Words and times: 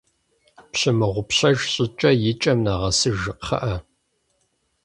Пщымыгъупщэж 0.71 1.57
щӀыкӀэ, 1.71 2.11
и 2.29 2.33
кӀэм 2.41 2.59
нэгъэсыж, 2.65 3.19
кхъыӀэ. 3.39 3.75